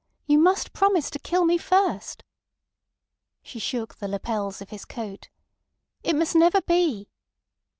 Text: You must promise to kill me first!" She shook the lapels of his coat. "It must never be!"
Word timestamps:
You 0.25 0.39
must 0.39 0.73
promise 0.73 1.11
to 1.11 1.19
kill 1.19 1.45
me 1.45 1.59
first!" 1.59 2.23
She 3.43 3.59
shook 3.59 3.97
the 3.99 4.07
lapels 4.07 4.59
of 4.59 4.71
his 4.71 4.83
coat. 4.83 5.29
"It 6.01 6.15
must 6.15 6.33
never 6.35 6.59
be!" 6.59 7.07